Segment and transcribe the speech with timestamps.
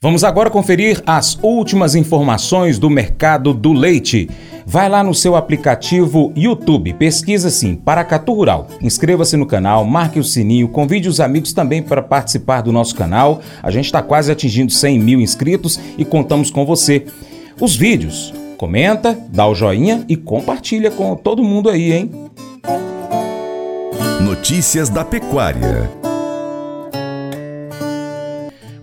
[0.00, 4.30] Vamos agora conferir as últimas informações do mercado do leite.
[4.64, 8.68] Vai lá no seu aplicativo YouTube, pesquisa sim, Paracatu Rural.
[8.80, 13.40] Inscreva-se no canal, marque o sininho, convide os amigos também para participar do nosso canal.
[13.60, 17.04] A gente está quase atingindo 100 mil inscritos e contamos com você.
[17.60, 22.10] Os vídeos, comenta, dá o joinha e compartilha com todo mundo aí, hein?
[24.20, 25.97] Notícias da Pecuária.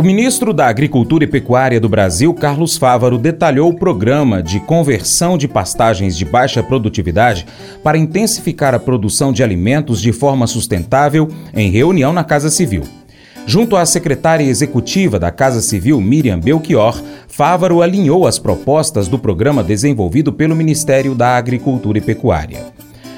[0.00, 5.36] O ministro da Agricultura e Pecuária do Brasil, Carlos Fávaro, detalhou o programa de conversão
[5.36, 7.46] de pastagens de baixa produtividade
[7.84, 12.84] para intensificar a produção de alimentos de forma sustentável em reunião na Casa Civil.
[13.44, 19.62] Junto à secretária executiva da Casa Civil, Miriam Belchior, Fávaro alinhou as propostas do programa
[19.62, 22.64] desenvolvido pelo Ministério da Agricultura e Pecuária.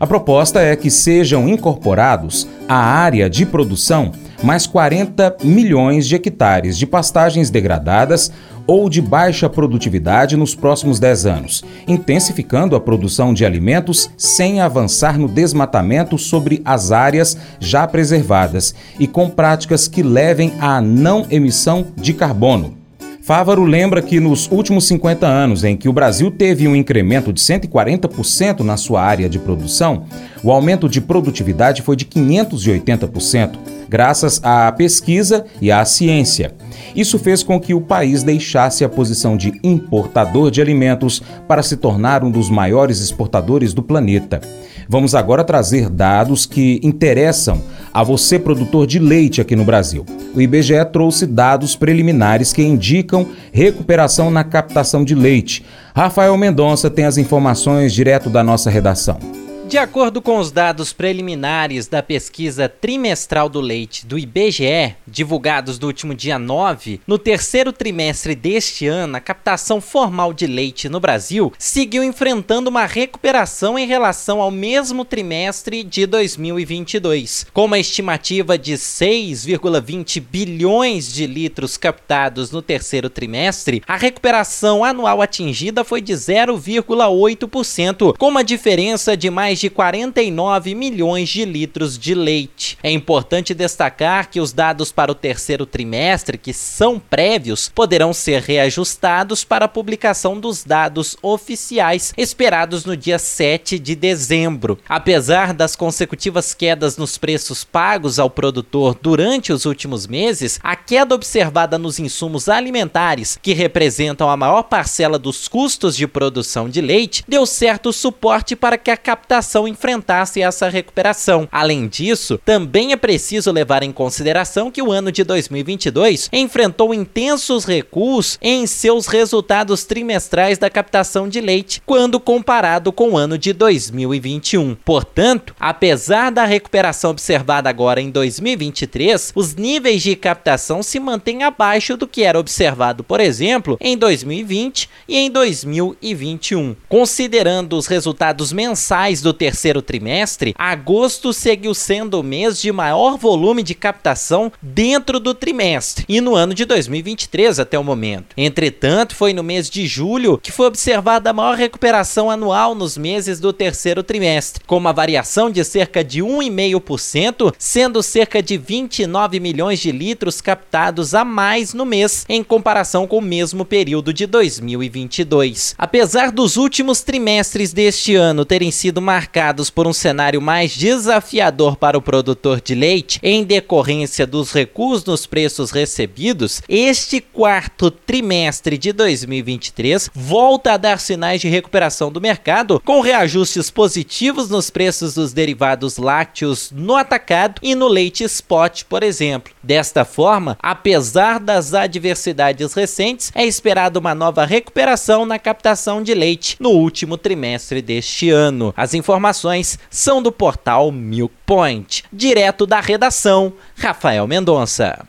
[0.00, 4.10] A proposta é que sejam incorporados à área de produção
[4.44, 8.30] mais 40 milhões de hectares de pastagens degradadas
[8.66, 15.18] ou de baixa produtividade nos próximos 10 anos, intensificando a produção de alimentos sem avançar
[15.18, 21.86] no desmatamento sobre as áreas já preservadas e com práticas que levem à não emissão
[21.96, 22.83] de carbono.
[23.24, 27.40] Fávaro lembra que nos últimos 50 anos, em que o Brasil teve um incremento de
[27.40, 30.04] 140% na sua área de produção,
[30.42, 33.56] o aumento de produtividade foi de 580%,
[33.88, 36.54] graças à pesquisa e à ciência.
[36.94, 41.78] Isso fez com que o país deixasse a posição de importador de alimentos para se
[41.78, 44.42] tornar um dos maiores exportadores do planeta.
[44.88, 47.60] Vamos agora trazer dados que interessam
[47.92, 50.04] a você, produtor de leite aqui no Brasil.
[50.34, 55.64] O IBGE trouxe dados preliminares que indicam recuperação na captação de leite.
[55.94, 59.43] Rafael Mendonça tem as informações direto da nossa redação.
[59.66, 65.86] De acordo com os dados preliminares da pesquisa trimestral do leite do IBGE, divulgados no
[65.86, 71.52] último dia 9, no terceiro trimestre deste ano, a captação formal de leite no Brasil
[71.58, 78.74] seguiu enfrentando uma recuperação em relação ao mesmo trimestre de 2022, com uma estimativa de
[78.74, 83.82] 6,20 bilhões de litros captados no terceiro trimestre.
[83.88, 90.74] A recuperação anual atingida foi de 0,8%, com uma diferença de mais mais de 49
[90.74, 92.76] milhões de litros de leite.
[92.82, 98.42] É importante destacar que os dados para o terceiro trimestre, que são prévios, poderão ser
[98.42, 104.78] reajustados para a publicação dos dados oficiais esperados no dia 7 de dezembro.
[104.88, 111.14] Apesar das consecutivas quedas nos preços pagos ao produtor durante os últimos meses, a queda
[111.14, 117.22] observada nos insumos alimentares, que representam a maior parcela dos custos de produção de leite,
[117.28, 121.48] deu certo suporte para que a captação enfrentasse essa recuperação.
[121.50, 127.64] Além disso, também é preciso levar em consideração que o ano de 2022 enfrentou intensos
[127.64, 133.52] recuos em seus resultados trimestrais da captação de leite, quando comparado com o ano de
[133.52, 134.76] 2021.
[134.84, 141.96] Portanto, apesar da recuperação observada agora em 2023, os níveis de captação se mantêm abaixo
[141.96, 146.76] do que era observado, por exemplo, em 2020 e em 2021.
[146.88, 153.62] Considerando os resultados mensais do terceiro trimestre, agosto seguiu sendo o mês de maior volume
[153.62, 158.34] de captação dentro do trimestre e no ano de 2023 até o momento.
[158.36, 163.40] Entretanto, foi no mês de julho que foi observada a maior recuperação anual nos meses
[163.40, 169.80] do terceiro trimestre, com uma variação de cerca de 1,5%, sendo cerca de 29 milhões
[169.80, 175.74] de litros captados a mais no mês em comparação com o mesmo período de 2022.
[175.76, 181.76] Apesar dos últimos trimestres deste ano terem sido marcados marcados por um cenário mais desafiador
[181.76, 188.76] para o produtor de leite em decorrência dos recuos nos preços recebidos, este quarto trimestre
[188.76, 195.14] de 2023 volta a dar sinais de recuperação do mercado, com reajustes positivos nos preços
[195.14, 199.54] dos derivados lácteos no atacado e no leite spot, por exemplo.
[199.62, 206.56] Desta forma, apesar das adversidades recentes, é esperada uma nova recuperação na captação de leite
[206.60, 208.74] no último trimestre deste ano.
[208.76, 212.02] As informações informações são do portal Milk Point.
[212.12, 215.06] Direto da redação, Rafael Mendonça.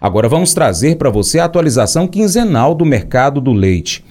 [0.00, 4.02] Agora vamos trazer para você a atualização quinzenal do mercado do leite.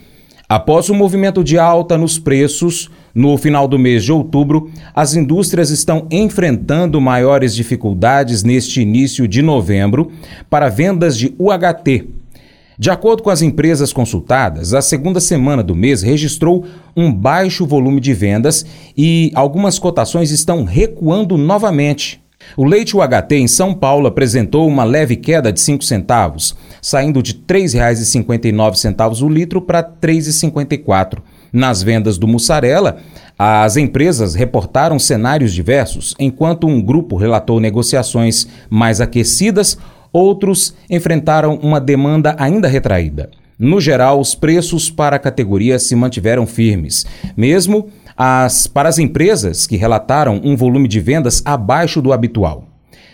[0.48, 5.72] Após o movimento de alta nos preços, no final do mês de outubro, as indústrias
[5.72, 10.12] estão enfrentando maiores dificuldades neste início de novembro
[10.52, 12.08] para vendas de UHT,
[12.82, 16.66] de acordo com as empresas consultadas, a segunda semana do mês registrou
[16.98, 18.66] um baixo volume de vendas
[18.98, 22.20] e algumas cotações estão recuando novamente.
[22.58, 27.34] O leite UHT em São Paulo apresentou uma leve queda de 5 centavos, saindo de
[27.34, 31.20] R$ 3,59 o litro para R$ 3,54.
[31.54, 32.98] Nas vendas do mussarela,
[33.38, 39.78] as empresas reportaram cenários diversos, enquanto um grupo relatou negociações mais aquecidas,
[40.12, 43.30] outros enfrentaram uma demanda ainda retraída.
[43.58, 47.06] No geral, os preços para a categoria se mantiveram firmes,
[47.38, 52.66] mesmo as, para as empresas que relataram um volume de vendas abaixo do habitual.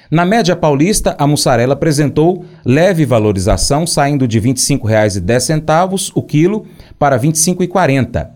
[0.09, 6.65] Na média paulista, a mussarela apresentou leve valorização, saindo de R$ 25,10 o quilo
[6.97, 8.29] para R$ 25,40.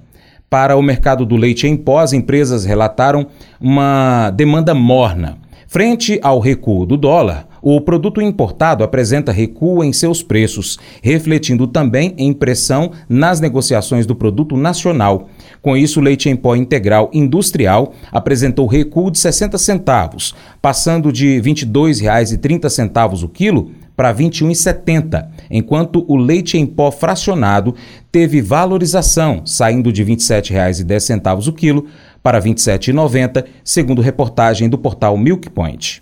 [0.49, 5.37] Para o mercado do leite em pó, as empresas relataram uma demanda morna.
[5.65, 12.13] Frente ao recuo do dólar, o produto importado apresenta recuo em seus preços, refletindo também
[12.17, 15.29] em pressão nas negociações do produto nacional.
[15.61, 21.39] Com isso, o leite em pó integral industrial apresentou recuo de 60 centavos, passando de
[21.39, 27.75] R$ 22,30 o quilo para R$ 21,70, enquanto o leite em pó fracionado
[28.11, 31.85] teve valorização, saindo de R$ 27,10 o quilo
[32.23, 36.01] para R$ 27,90, segundo reportagem do portal Milk Point.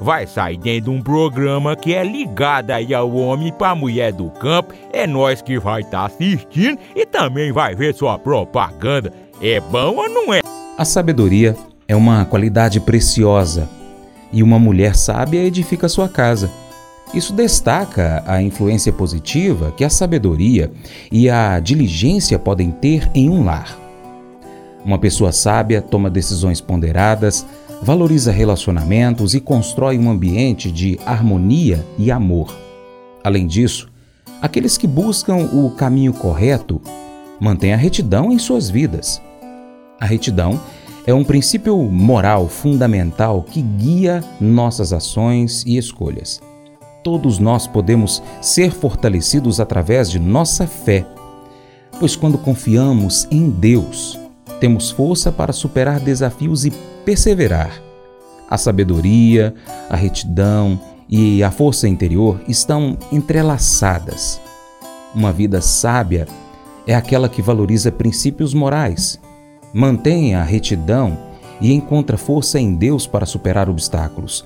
[0.00, 4.30] vai sair dentro de um programa que é ligado aí ao homem para mulher do
[4.30, 4.74] campo.
[4.92, 9.12] É nós que vai estar tá assistindo e também vai ver sua propaganda.
[9.40, 10.40] É bom ou não é?
[10.78, 11.56] A sabedoria
[11.88, 13.68] é uma qualidade preciosa
[14.32, 16.50] e uma mulher sábia edifica sua casa.
[17.14, 20.70] Isso destaca a influência positiva que a sabedoria
[21.10, 23.78] e a diligência podem ter em um lar.
[24.84, 27.46] Uma pessoa sábia toma decisões ponderadas,
[27.82, 32.54] valoriza relacionamentos e constrói um ambiente de harmonia e amor.
[33.22, 33.88] Além disso,
[34.40, 36.80] aqueles que buscam o caminho correto
[37.40, 39.20] mantêm a retidão em suas vidas.
[40.00, 40.60] A retidão
[41.06, 46.40] é um princípio moral fundamental que guia nossas ações e escolhas.
[47.04, 51.06] Todos nós podemos ser fortalecidos através de nossa fé,
[52.00, 54.18] pois quando confiamos em Deus,
[54.58, 56.72] temos força para superar desafios e
[57.06, 57.80] perseverar.
[58.50, 59.54] A sabedoria,
[59.88, 64.40] a retidão e a força interior estão entrelaçadas.
[65.14, 66.26] Uma vida sábia
[66.86, 69.20] é aquela que valoriza princípios morais,
[69.72, 71.16] mantém a retidão
[71.60, 74.44] e encontra força em Deus para superar obstáculos.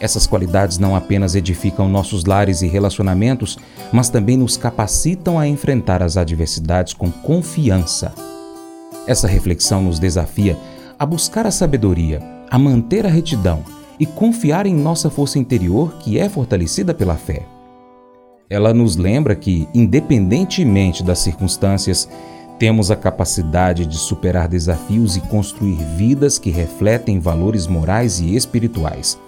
[0.00, 3.58] Essas qualidades não apenas edificam nossos lares e relacionamentos,
[3.92, 8.12] mas também nos capacitam a enfrentar as adversidades com confiança.
[9.06, 10.56] Essa reflexão nos desafia
[11.00, 12.20] a buscar a sabedoria,
[12.50, 13.64] a manter a retidão
[13.98, 17.46] e confiar em nossa força interior que é fortalecida pela fé.
[18.50, 22.06] Ela nos lembra que, independentemente das circunstâncias,
[22.58, 29.18] temos a capacidade de superar desafios e construir vidas que refletem valores morais e espirituais.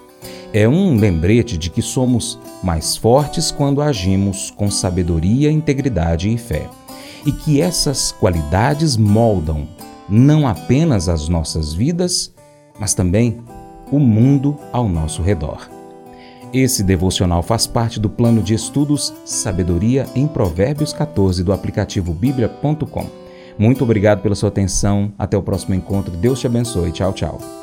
[0.53, 6.69] É um lembrete de que somos mais fortes quando agimos com sabedoria, integridade e fé,
[7.25, 9.67] e que essas qualidades moldam
[10.13, 12.31] não apenas as nossas vidas,
[12.79, 13.41] mas também
[13.91, 15.67] o mundo ao nosso redor.
[16.53, 23.07] Esse devocional faz parte do plano de estudos Sabedoria em Provérbios 14 do aplicativo bíblia.com.
[23.57, 25.11] Muito obrigado pela sua atenção.
[25.17, 26.15] Até o próximo encontro.
[26.15, 26.91] Deus te abençoe.
[26.91, 27.62] Tchau, tchau.